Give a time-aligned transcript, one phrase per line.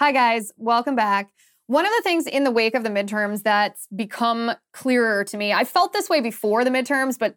[0.00, 0.50] Hi, guys.
[0.56, 1.30] Welcome back.
[1.68, 5.52] One of the things in the wake of the midterms that's become clearer to me,
[5.52, 7.36] I felt this way before the midterms, but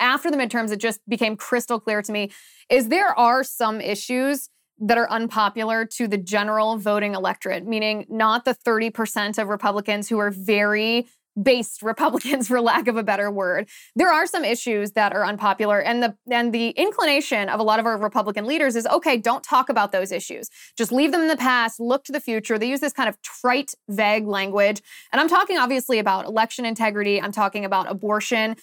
[0.00, 2.30] after the midterms, it just became crystal clear to me,
[2.70, 8.46] is there are some issues that are unpopular to the general voting electorate, meaning not
[8.46, 11.08] the 30% of Republicans who are very
[11.42, 13.68] based Republicans for lack of a better word.
[13.94, 17.78] There are some issues that are unpopular and the and the inclination of a lot
[17.78, 20.48] of our Republican leaders is okay, don't talk about those issues.
[20.76, 22.58] Just leave them in the past, look to the future.
[22.58, 24.82] They use this kind of trite vague language.
[25.12, 28.56] And I'm talking obviously about election integrity, I'm talking about abortion.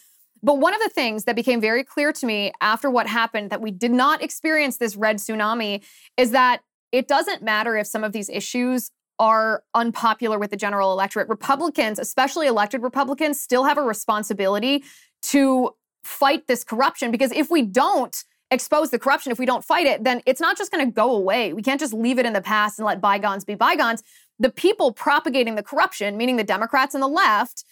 [0.44, 3.62] But one of the things that became very clear to me after what happened that
[3.62, 5.84] we did not experience this red tsunami
[6.18, 10.92] is that it doesn't matter if some of these issues are unpopular with the general
[10.92, 11.30] electorate.
[11.30, 14.84] Republicans, especially elected Republicans, still have a responsibility
[15.22, 19.88] to fight this corruption because if we don't expose the corruption, if we don't fight
[19.88, 21.54] it, then it's not just going to go away.
[21.54, 24.04] We can't just leave it in the past and let bygones be bygones.
[24.40, 27.64] The people propagating the corruption, meaning the Democrats and the left,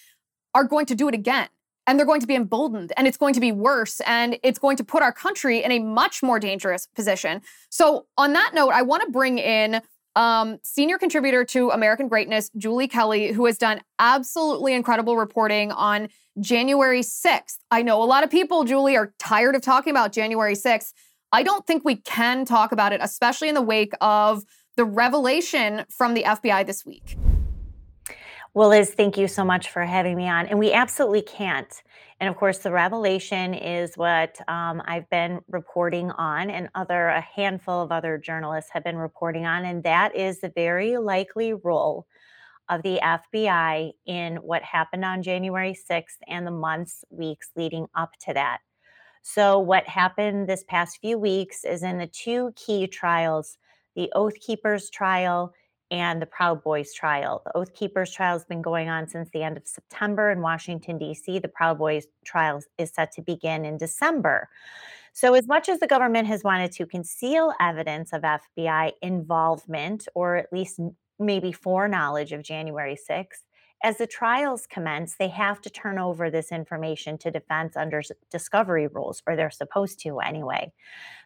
[0.55, 1.47] are going to do it again.
[1.85, 4.77] And they're going to be emboldened, and it's going to be worse, and it's going
[4.77, 7.41] to put our country in a much more dangerous position.
[7.69, 9.81] So, on that note, I want to bring in
[10.15, 16.09] um, senior contributor to American Greatness, Julie Kelly, who has done absolutely incredible reporting on
[16.39, 17.57] January 6th.
[17.71, 20.93] I know a lot of people, Julie, are tired of talking about January 6th.
[21.31, 24.43] I don't think we can talk about it, especially in the wake of
[24.77, 27.17] the revelation from the FBI this week.
[28.55, 30.45] Well, Liz, thank you so much for having me on.
[30.45, 31.73] And we absolutely can't.
[32.19, 37.21] And of course, the revelation is what um, I've been reporting on, and other a
[37.21, 42.05] handful of other journalists have been reporting on, and that is the very likely role
[42.69, 48.11] of the FBI in what happened on January 6th and the months, weeks leading up
[48.27, 48.59] to that.
[49.23, 53.57] So, what happened this past few weeks is in the two key trials,
[53.95, 55.53] the Oath Keepers trial
[55.93, 57.43] and the Proud Boys trial.
[57.45, 60.97] The Oath Keepers trial has been going on since the end of September in Washington,
[60.97, 61.37] D.C.
[61.37, 64.49] The Proud Boys trial is set to begin in December.
[65.13, 70.37] So, as much as the government has wanted to conceal evidence of FBI involvement, or
[70.37, 70.79] at least
[71.19, 73.43] maybe foreknowledge of January 6th,
[73.83, 78.01] as the trials commence, they have to turn over this information to defense under
[78.31, 80.71] discovery rules, or they're supposed to anyway.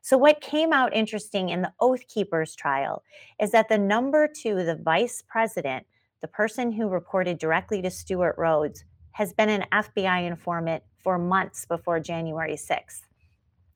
[0.01, 3.03] So, what came out interesting in the Oath Keepers trial
[3.39, 5.85] is that the number two, the vice president,
[6.21, 11.65] the person who reported directly to Stewart Rhodes, has been an FBI informant for months
[11.65, 13.01] before January 6th.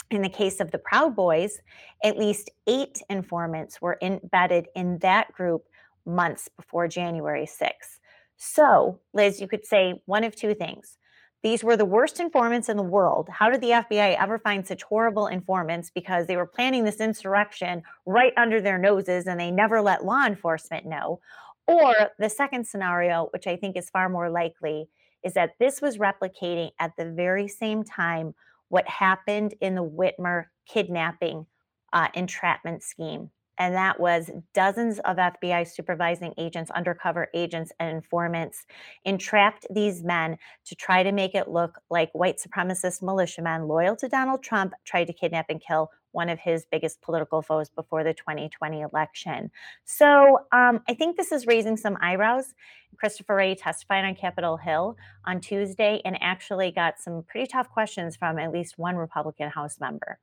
[0.10, 1.62] In the case of the Proud Boys,
[2.04, 5.66] at least eight informants were embedded in that group
[6.06, 8.00] months before January 6th.
[8.44, 10.98] So, Liz, you could say one of two things.
[11.44, 13.30] These were the worst informants in the world.
[13.30, 15.92] How did the FBI ever find such horrible informants?
[15.94, 20.26] Because they were planning this insurrection right under their noses and they never let law
[20.26, 21.20] enforcement know.
[21.68, 24.90] Or the second scenario, which I think is far more likely,
[25.24, 28.34] is that this was replicating at the very same time
[28.70, 31.46] what happened in the Whitmer kidnapping
[31.94, 33.30] uh, entrapment scheme
[33.62, 38.66] and that was dozens of FBI supervising agents, undercover agents, and informants
[39.06, 44.10] entrapped these men to try to make it look like white supremacist militiamen loyal to
[44.10, 48.16] Donald Trump tried to kidnap and kill one of his biggest political foes before the
[48.16, 49.52] 2020 election.
[49.86, 52.56] So um, I think this is raising some eyebrows.
[52.98, 58.16] Christopher Wray testified on Capitol Hill on Tuesday and actually got some pretty tough questions
[58.16, 60.18] from at least one Republican House member.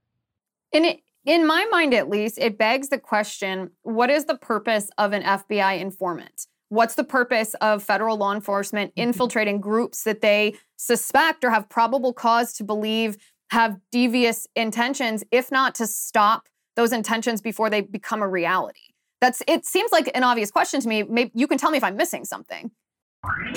[0.73, 4.89] And it, in my mind at least, it begs the question what is the purpose
[4.97, 6.47] of an FBI informant?
[6.71, 9.09] What's the purpose of federal law enforcement mm-hmm.
[9.09, 13.19] infiltrating groups that they suspect or have probable cause to believe
[13.51, 18.95] have devious intentions, if not to stop those intentions before they become a reality?
[19.21, 21.03] That's it seems like an obvious question to me.
[21.03, 22.71] Maybe you can tell me if I'm missing something.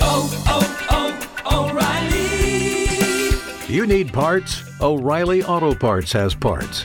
[0.00, 3.74] Oh, oh, oh, O'Reilly.
[3.74, 4.62] You need parts?
[4.82, 6.84] O'Reilly Auto Parts has parts.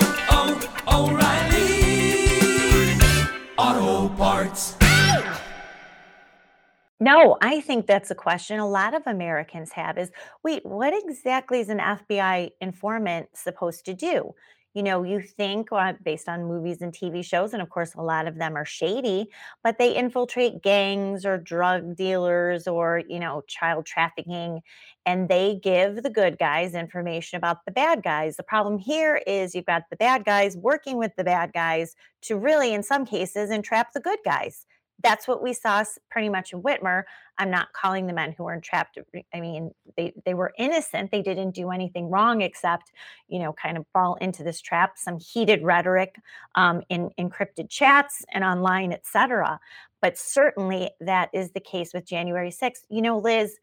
[7.01, 10.11] No, I think that's a question a lot of Americans have is
[10.43, 14.35] wait, what exactly is an FBI informant supposed to do?
[14.75, 15.69] You know, you think
[16.03, 19.27] based on movies and TV shows, and of course, a lot of them are shady,
[19.65, 24.61] but they infiltrate gangs or drug dealers or, you know, child trafficking,
[25.05, 28.37] and they give the good guys information about the bad guys.
[28.37, 32.37] The problem here is you've got the bad guys working with the bad guys to
[32.37, 34.65] really, in some cases, entrap the good guys
[35.03, 37.03] that's what we saw pretty much in Whitmer.
[37.37, 38.97] I'm not calling the men who were entrapped.
[39.33, 41.11] I mean, they they were innocent.
[41.11, 42.91] They didn't do anything wrong except,
[43.27, 44.97] you know, kind of fall into this trap.
[44.97, 46.15] Some heated rhetoric
[46.55, 49.59] um, in encrypted chats and online, etc.
[50.01, 52.83] But certainly that is the case with January 6th.
[52.89, 53.57] You know, Liz.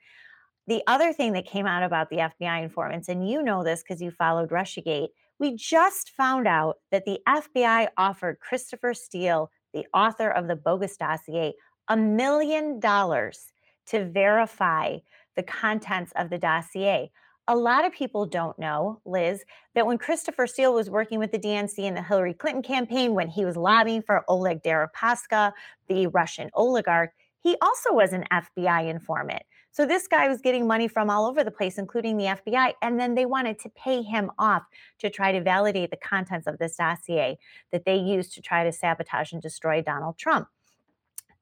[0.66, 4.02] The other thing that came out about the FBI informants, and you know this because
[4.02, 5.08] you followed Russiagate,
[5.38, 10.96] we just found out that the FBI offered Christopher Steele the author of the bogus
[10.96, 11.54] dossier,
[11.88, 13.52] a million dollars
[13.86, 14.98] to verify
[15.36, 17.10] the contents of the dossier.
[17.50, 19.42] A lot of people don't know, Liz,
[19.74, 23.28] that when Christopher Steele was working with the DNC in the Hillary Clinton campaign, when
[23.28, 25.52] he was lobbying for Oleg Deripaska,
[25.88, 29.42] the Russian oligarch, he also was an FBI informant.
[29.70, 32.72] So this guy was getting money from all over the place, including the FBI.
[32.82, 34.62] And then they wanted to pay him off
[34.98, 37.38] to try to validate the contents of this dossier
[37.70, 40.48] that they used to try to sabotage and destroy Donald Trump.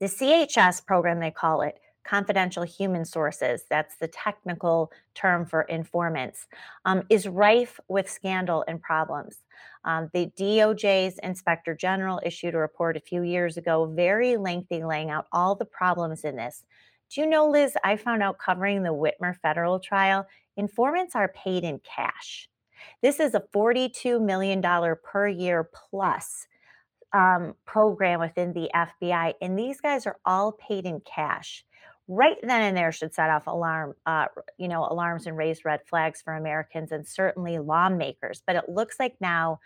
[0.00, 6.46] The CHS program, they call it, confidential human sources, that's the technical term for informants,
[6.84, 9.38] um, is rife with scandal and problems.
[9.84, 15.10] Um, the DOJ's inspector general issued a report a few years ago, very lengthy, laying
[15.10, 16.64] out all the problems in this.
[17.12, 17.76] Do you know, Liz?
[17.84, 20.26] I found out covering the Whitmer federal trial,
[20.56, 22.48] informants are paid in cash.
[23.02, 24.62] This is a $42 million
[25.02, 26.46] per year plus
[27.12, 31.64] um, program within the FBI, and these guys are all paid in cash.
[32.08, 34.26] Right then and there should set off alarm, uh,
[34.58, 38.42] you know, alarms and raise red flags for Americans and certainly lawmakers.
[38.46, 39.58] But it looks like now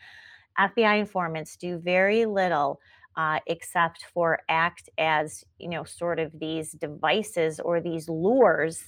[0.58, 2.80] FBI informants do very little
[3.16, 8.82] uh, except for act as you know sort of these devices or these lures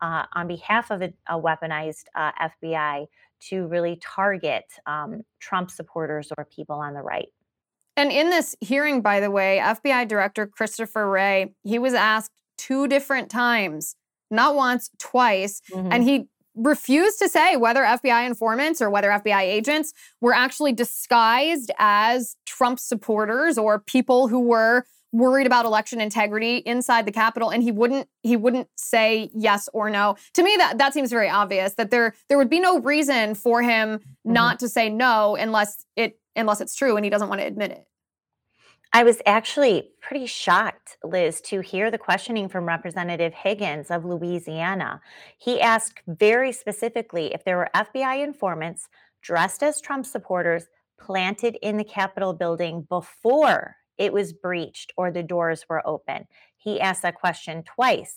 [0.00, 2.32] uh, on behalf of a, a weaponized uh,
[2.66, 3.06] FBI
[3.38, 7.28] to really target um, Trump supporters or people on the right.
[7.96, 12.88] And in this hearing, by the way, FBI Director Christopher Wray, he was asked two
[12.88, 13.96] different times,
[14.30, 15.92] not once, twice, mm-hmm.
[15.92, 21.70] and he refused to say whether FBI informants or whether FBI agents were actually disguised
[21.78, 27.62] as Trump supporters or people who were worried about election integrity inside the Capitol and
[27.62, 30.16] he wouldn't he wouldn't say yes or no.
[30.34, 33.62] To me that that seems very obvious that there there would be no reason for
[33.62, 34.32] him mm-hmm.
[34.32, 37.70] not to say no unless it unless it's true and he doesn't want to admit
[37.70, 37.86] it.
[38.96, 45.02] I was actually pretty shocked, Liz, to hear the questioning from Representative Higgins of Louisiana.
[45.36, 48.88] He asked very specifically if there were FBI informants
[49.20, 55.22] dressed as Trump supporters planted in the Capitol building before it was breached or the
[55.22, 56.26] doors were open.
[56.56, 58.14] He asked that question twice.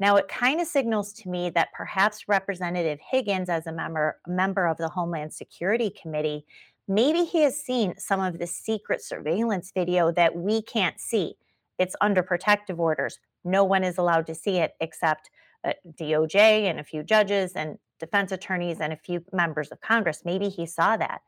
[0.00, 4.66] Now, it kind of signals to me that perhaps Representative Higgins, as a member, member
[4.66, 6.46] of the Homeland Security Committee,
[6.88, 11.34] maybe he has seen some of the secret surveillance video that we can't see.
[11.78, 13.18] It's under protective orders.
[13.44, 15.30] No one is allowed to see it except
[15.64, 20.22] uh, DOJ and a few judges and defense attorneys and a few members of Congress.
[20.24, 21.22] Maybe he saw that.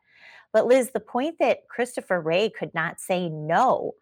[0.51, 3.93] But Liz, the point that Christopher Wray could not say no,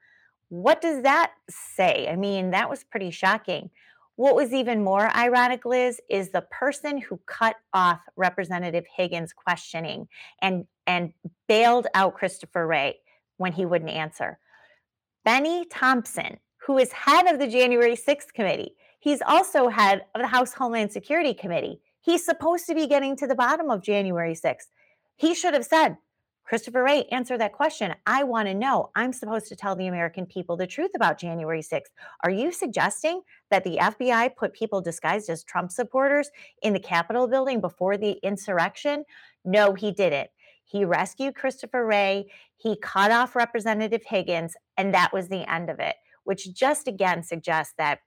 [0.49, 2.07] what does that say?
[2.07, 3.71] I mean, that was pretty shocking.
[4.15, 10.07] What was even more ironic, Liz, is the person who cut off Representative Higgins' questioning
[10.41, 11.13] and, and
[11.47, 12.97] bailed out Christopher Wray
[13.37, 14.39] when he wouldn't answer.
[15.25, 20.27] Benny Thompson, who is head of the January 6th committee, he's also head of the
[20.27, 21.79] House Homeland Security Committee.
[22.01, 24.67] He's supposed to be getting to the bottom of January 6th.
[25.15, 25.97] He should have said,
[26.45, 27.95] Christopher Wray, answer that question.
[28.05, 28.89] I want to know.
[28.95, 31.91] I'm supposed to tell the American people the truth about January 6th.
[32.21, 36.29] Are you suggesting that the FBI put people disguised as Trump supporters
[36.61, 39.05] in the Capitol building before the insurrection?
[39.45, 40.29] No, he didn't.
[40.63, 42.31] He rescued Christopher Wray.
[42.55, 47.23] He cut off Representative Higgins, and that was the end of it, which just again
[47.23, 47.99] suggests that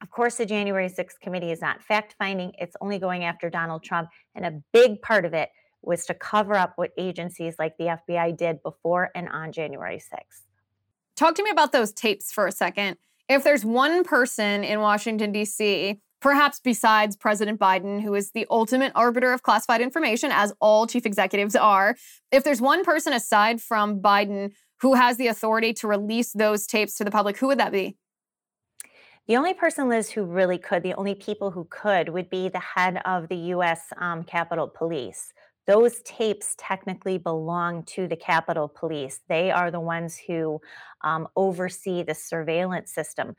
[0.00, 2.52] of course, the January 6th committee is not fact finding.
[2.58, 4.10] It's only going after Donald Trump.
[4.34, 5.50] And a big part of it
[5.82, 10.42] was to cover up what agencies like the FBI did before and on January 6th.
[11.16, 12.96] Talk to me about those tapes for a second.
[13.28, 18.92] If there's one person in Washington, D.C., perhaps besides President Biden, who is the ultimate
[18.94, 21.96] arbiter of classified information, as all chief executives are,
[22.32, 26.94] if there's one person aside from Biden who has the authority to release those tapes
[26.96, 27.96] to the public, who would that be?
[29.26, 32.60] The only person, Liz, who really could, the only people who could, would be the
[32.60, 33.82] head of the U.S.
[33.98, 35.34] Um, Capitol Police.
[35.66, 39.20] Those tapes technically belong to the Capitol Police.
[39.28, 40.62] They are the ones who
[41.02, 43.36] um, oversee the surveillance system.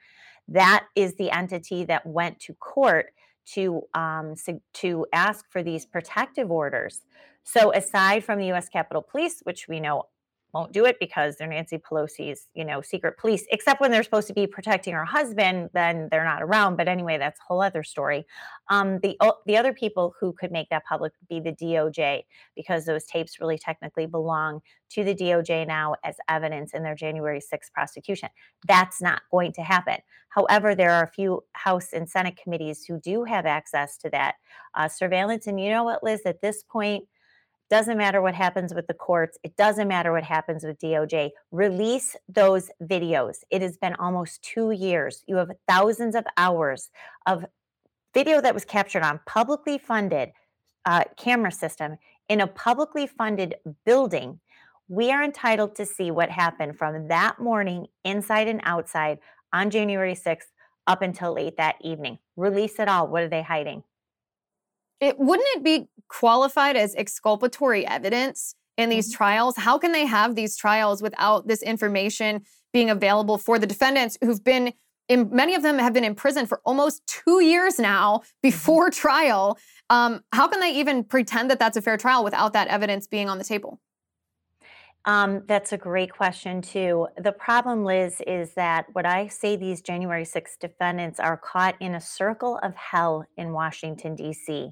[0.52, 3.08] That is the entity that went to court
[3.54, 4.36] to um,
[4.76, 7.02] to ask for these protective orders.
[7.44, 8.70] So, aside from the U.S.
[8.70, 10.04] Capitol Police, which we know
[10.54, 14.28] won't do it because they're Nancy Pelosi's, you know, secret police, except when they're supposed
[14.28, 16.76] to be protecting her husband, then they're not around.
[16.76, 18.26] But anyway, that's a whole other story.
[18.70, 22.24] Um, the the other people who could make that public would be the DOJ
[22.56, 27.40] because those tapes really technically belong to the DOJ now as evidence in their January
[27.40, 28.30] 6th prosecution.
[28.68, 29.98] That's not going to happen.
[30.30, 34.36] However, there are a few House and Senate committees who do have access to that
[34.76, 35.48] uh, surveillance.
[35.48, 37.06] And you know what, Liz, at this point,
[37.70, 39.38] doesn't matter what happens with the courts.
[39.44, 41.32] It doesn't matter what happens with DOJ.
[41.52, 43.38] Release those videos.
[43.50, 45.24] It has been almost two years.
[45.28, 46.90] You have thousands of hours
[47.26, 47.46] of
[48.14, 50.32] video that was captured on publicly funded
[50.86, 51.98] uh, camera system
[52.28, 54.40] in a publicly funded building.
[54.88, 59.20] We are entitled to see what happened from that morning, inside and outside,
[59.54, 60.48] on January 6th
[60.88, 62.18] up until late that evening.
[62.36, 63.08] Release it all.
[63.08, 63.84] What are they hiding?
[65.00, 69.18] It wouldn't it be qualified as exculpatory evidence in these mm-hmm.
[69.18, 69.58] trials?
[69.58, 74.44] How can they have these trials without this information being available for the defendants who've
[74.44, 74.74] been
[75.08, 78.30] in, many of them have been in prison for almost two years now mm-hmm.
[78.44, 79.58] before trial.
[79.90, 83.28] Um, how can they even pretend that that's a fair trial without that evidence being
[83.28, 83.82] on the table?
[85.06, 87.08] Um, that's a great question, too.
[87.18, 91.96] The problem, Liz, is that what I say these January 6th defendants are caught in
[91.96, 94.72] a circle of hell in Washington, D.C.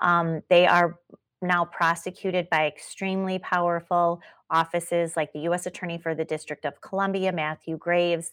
[0.00, 0.98] Um, they are
[1.40, 5.66] now prosecuted by extremely powerful offices like the U.S.
[5.66, 8.32] Attorney for the District of Columbia, Matthew Graves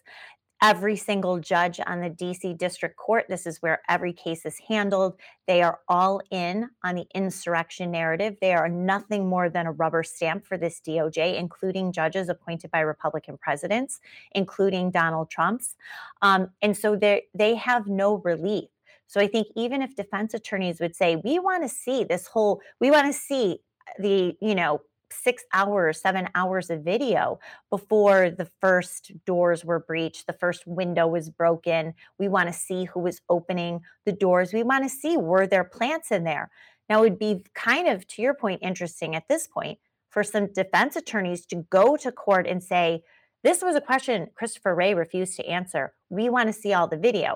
[0.62, 3.26] every single judge on the DC District Court.
[3.30, 5.16] This is where every case is handled.
[5.48, 8.36] They are all in on the insurrection narrative.
[8.42, 12.82] They are nothing more than a rubber stamp for this DOJ, including judges appointed by
[12.82, 14.00] Republican presidents,
[14.34, 15.76] including Donald Trump's.
[16.22, 18.70] Um, and so they have no relief.
[19.08, 22.62] So I think even if defense attorneys would say, we want to see this whole,
[22.80, 23.60] we want to see
[23.98, 27.40] the, you know, six hours, seven hours of video
[27.70, 31.94] before the first doors were breached, the first window was broken.
[32.18, 34.54] We want to see who was opening the doors.
[34.54, 36.50] We want to see were there plants in there.
[36.90, 40.52] Now, it would be kind of, to your point, interesting at this point for some
[40.52, 43.04] defense attorneys to go to court and say,
[43.44, 45.94] this was a question Christopher Wray refused to answer.
[46.10, 47.36] We want to see all the video.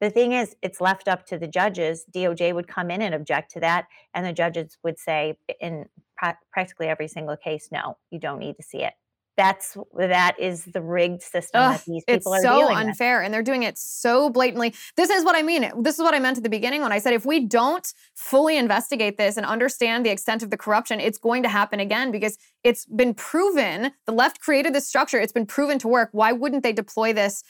[0.00, 2.04] The thing is, it's left up to the judges.
[2.14, 6.38] DOJ would come in and object to that, and the judges would say, in pra-
[6.52, 8.92] practically every single case, no, you don't need to see it.
[9.36, 13.24] That's that is the rigged system Ugh, that these people are so dealing unfair, with.
[13.24, 14.72] and they're doing it so blatantly.
[14.96, 15.68] This is what I mean.
[15.82, 18.56] This is what I meant at the beginning when I said if we don't fully
[18.56, 22.38] investigate this and understand the extent of the corruption, it's going to happen again because
[22.62, 23.90] it's been proven.
[24.06, 25.18] The left created this structure.
[25.18, 26.10] It's been proven to work.
[26.12, 27.42] Why wouldn't they deploy this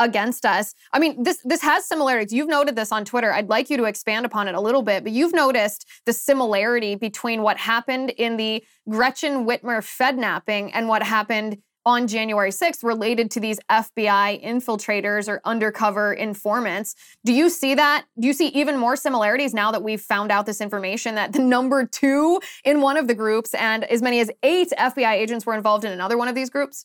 [0.00, 0.74] against us.
[0.92, 2.32] I mean, this this has similarities.
[2.32, 3.32] You've noted this on Twitter.
[3.32, 6.96] I'd like you to expand upon it a little bit, but you've noticed the similarity
[6.96, 13.30] between what happened in the Gretchen Whitmer Fednapping and what happened on January 6th related
[13.30, 16.94] to these FBI infiltrators or undercover informants.
[17.24, 18.04] Do you see that?
[18.18, 21.40] Do you see even more similarities now that we've found out this information that the
[21.40, 25.54] number two in one of the groups and as many as eight FBI agents were
[25.54, 26.84] involved in another one of these groups?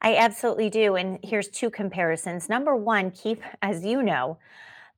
[0.00, 0.96] I absolutely do.
[0.96, 2.48] And here's two comparisons.
[2.48, 4.38] Number one, keep, as you know,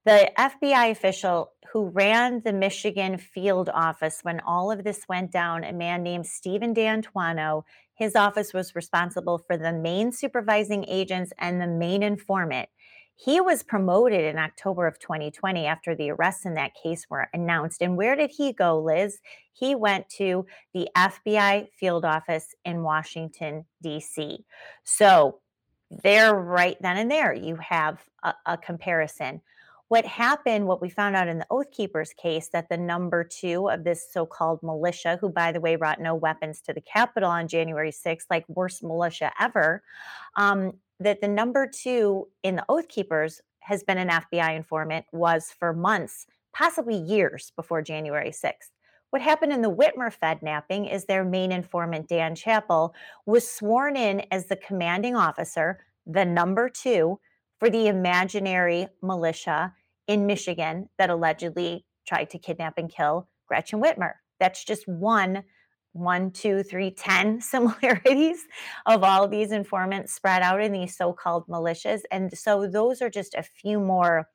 [0.04, 5.64] the FBI official who ran the Michigan field office when all of this went down,
[5.64, 11.60] a man named Steven D'Antuono, his office was responsible for the main supervising agents and
[11.60, 12.68] the main informant.
[13.20, 17.82] He was promoted in October of 2020 after the arrests in that case were announced.
[17.82, 19.18] And where did he go, Liz?
[19.52, 24.44] He went to the FBI field office in Washington, D.C.
[24.84, 25.40] So
[25.90, 29.40] there, right then and there, you have a, a comparison.
[29.88, 33.68] What happened, what we found out in the Oath Keepers case, that the number two
[33.68, 37.30] of this so called militia, who, by the way, brought no weapons to the Capitol
[37.30, 39.82] on January 6th, like worst militia ever,
[40.36, 45.52] um, that the number two in the Oath Keepers has been an FBI informant, was
[45.58, 48.70] for months, possibly years before January 6th.
[49.10, 52.94] What happened in the Whitmer Fed napping is their main informant, Dan Chappell,
[53.26, 57.18] was sworn in as the commanding officer, the number two,
[57.58, 59.74] for the imaginary militia
[60.06, 64.14] in Michigan that allegedly tried to kidnap and kill Gretchen Whitmer.
[64.40, 65.42] That's just one
[65.98, 68.44] one, two, three, ten similarities
[68.86, 72.00] of all these informants spread out in these so called militias.
[72.10, 74.28] And so those are just a few more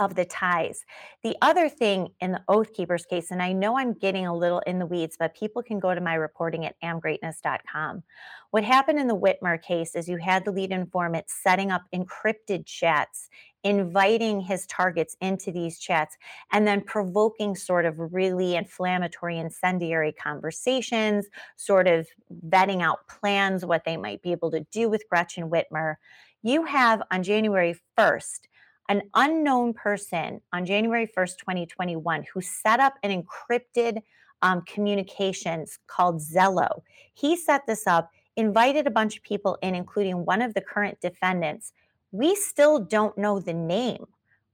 [0.00, 0.84] of the ties.
[1.22, 4.60] The other thing in the Oath Keepers case, and I know I'm getting a little
[4.60, 8.02] in the weeds, but people can go to my reporting at amgreatness.com.
[8.50, 12.66] What happened in the Whitmer case is you had the lead informant setting up encrypted
[12.66, 13.28] chats,
[13.62, 16.16] inviting his targets into these chats,
[16.50, 22.08] and then provoking sort of really inflammatory, incendiary conversations, sort of
[22.48, 25.96] vetting out plans, what they might be able to do with Gretchen Whitmer.
[26.42, 28.48] You have on January 1st,
[28.90, 34.02] an unknown person on January 1st, 2021, who set up an encrypted
[34.42, 36.82] um, communications called Zello.
[37.14, 41.00] He set this up, invited a bunch of people in, including one of the current
[41.00, 41.72] defendants.
[42.10, 44.06] We still don't know the name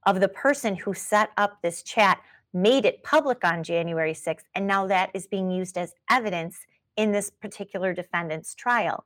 [0.05, 2.21] of the person who set up this chat,
[2.53, 6.59] made it public on January 6th, and now that is being used as evidence
[6.95, 9.03] in this particular defendant's trial.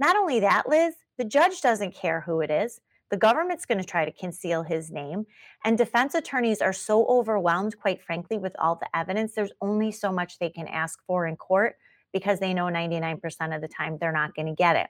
[0.00, 2.80] Not only that, Liz, the judge doesn't care who it is.
[3.12, 5.26] The government's going to try to conceal his name.
[5.66, 9.34] And defense attorneys are so overwhelmed, quite frankly, with all the evidence.
[9.34, 11.76] There's only so much they can ask for in court
[12.14, 14.86] because they know 99% of the time they're not going to get it.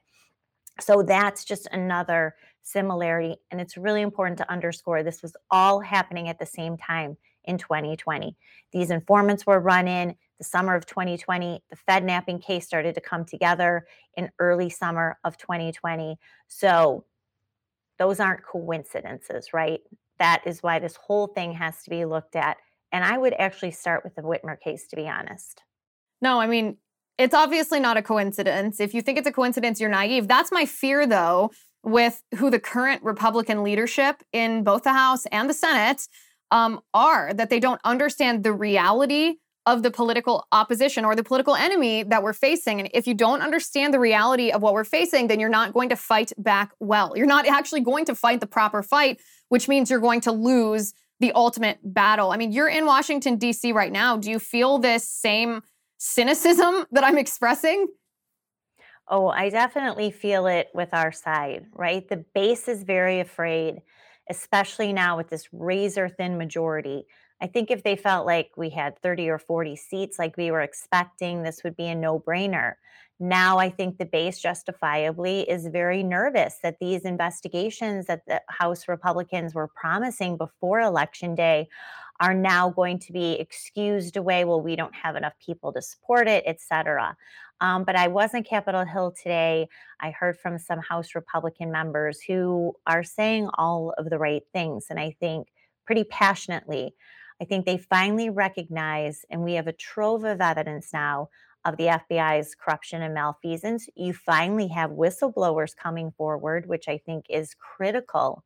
[0.80, 3.38] So that's just another similarity.
[3.50, 7.58] And it's really important to underscore this was all happening at the same time in
[7.58, 8.36] 2020.
[8.72, 11.64] These informants were run in the summer of 2020.
[11.70, 13.84] The Fed napping case started to come together
[14.16, 16.16] in early summer of 2020.
[16.46, 17.04] So
[18.02, 19.80] those aren't coincidences, right?
[20.18, 22.56] That is why this whole thing has to be looked at.
[22.90, 25.62] And I would actually start with the Whitmer case, to be honest.
[26.20, 26.78] No, I mean,
[27.16, 28.80] it's obviously not a coincidence.
[28.80, 30.26] If you think it's a coincidence, you're naive.
[30.26, 31.52] That's my fear, though,
[31.84, 36.08] with who the current Republican leadership in both the House and the Senate
[36.50, 41.54] um, are, that they don't understand the reality of the political opposition or the political
[41.54, 42.80] enemy that we're facing.
[42.80, 45.88] And if you don't understand the reality of what we're facing, then you're not going
[45.90, 47.12] to fight back well.
[47.16, 50.94] You're not actually going to fight the proper fight, which means you're going to lose
[51.20, 52.32] the ultimate battle.
[52.32, 53.70] I mean, you're in Washington, D.C.
[53.72, 54.16] right now.
[54.16, 55.62] Do you feel this same
[55.98, 57.86] cynicism that I'm expressing?
[59.08, 62.08] Oh, I definitely feel it with our side, right?
[62.08, 63.82] The base is very afraid,
[64.28, 67.04] especially now with this razor thin majority
[67.42, 70.60] I think if they felt like we had 30 or 40 seats like we were
[70.60, 72.74] expecting, this would be a no brainer.
[73.18, 78.86] Now, I think the base justifiably is very nervous that these investigations that the House
[78.86, 81.68] Republicans were promising before Election Day
[82.20, 84.44] are now going to be excused away.
[84.44, 87.16] Well, we don't have enough people to support it, et cetera.
[87.60, 89.68] Um, but I was in Capitol Hill today.
[90.00, 94.86] I heard from some House Republican members who are saying all of the right things,
[94.90, 95.48] and I think
[95.86, 96.94] pretty passionately.
[97.40, 101.28] I think they finally recognize, and we have a trove of evidence now
[101.64, 103.88] of the FBI's corruption and malfeasance.
[103.94, 108.44] You finally have whistleblowers coming forward, which I think is critical.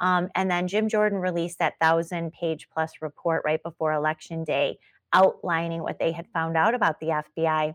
[0.00, 4.78] Um, and then Jim Jordan released that thousand page plus report right before Election Day,
[5.12, 7.74] outlining what they had found out about the FBI.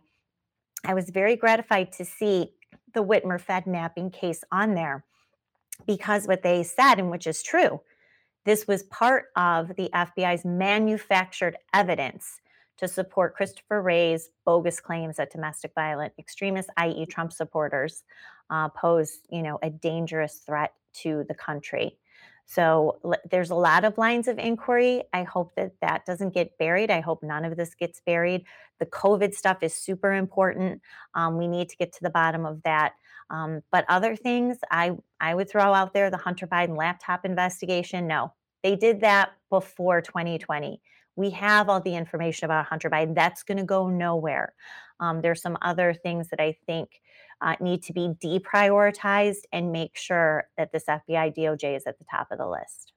[0.86, 2.52] I was very gratified to see
[2.94, 5.06] the Whitmer Fed napping case on there
[5.86, 7.82] because what they said, and which is true,
[8.48, 12.40] this was part of the FBI's manufactured evidence
[12.78, 18.04] to support Christopher Wray's bogus claims that domestic violent extremists, i.e., Trump supporters,
[18.50, 21.98] uh, pose, you know, a dangerous threat to the country.
[22.46, 25.04] So l- there's a lot of lines of inquiry.
[25.12, 26.90] I hope that that doesn't get buried.
[26.90, 28.46] I hope none of this gets buried.
[28.80, 30.82] The COVID stuff is super important.
[31.14, 32.94] Um, we need to get to the bottom of that.
[33.30, 38.08] Um, but other things, I I would throw out there the Hunter Biden laptop investigation.
[38.08, 38.32] No,
[38.68, 40.82] they did that before 2020.
[41.16, 43.16] We have all the information about Hunter Biden.
[43.16, 44.54] That's going to go nowhere.
[45.00, 46.90] Um, there's some other things that I think
[47.40, 52.06] uh, need to be deprioritized and make sure that this FBI DOJ is at the
[52.12, 52.92] top of the list.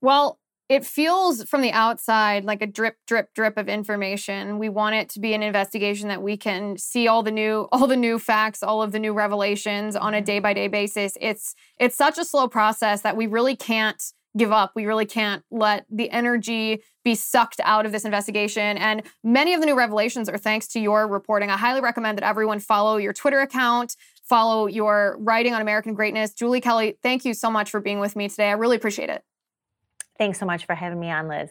[0.00, 0.38] Well,
[0.70, 5.08] it feels from the outside like a drip drip drip of information we want it
[5.10, 8.62] to be an investigation that we can see all the new all the new facts
[8.62, 12.24] all of the new revelations on a day by day basis it's it's such a
[12.24, 14.72] slow process that we really can't give up.
[14.74, 18.76] We really can't let the energy be sucked out of this investigation.
[18.78, 21.50] And many of the new revelations are thanks to your reporting.
[21.50, 26.32] I highly recommend that everyone follow your Twitter account, follow your writing on American greatness.
[26.32, 28.48] Julie Kelly, thank you so much for being with me today.
[28.48, 29.22] I really appreciate it.
[30.18, 31.50] Thanks so much for having me on, Liz.